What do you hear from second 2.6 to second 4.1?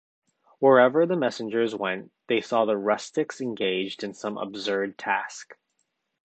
the rustics engaged